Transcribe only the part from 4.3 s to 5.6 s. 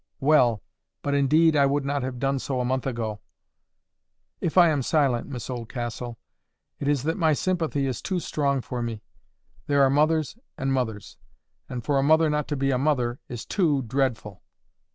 "If I am silent, Miss